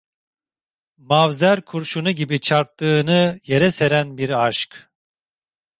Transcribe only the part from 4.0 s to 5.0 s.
bir aşk…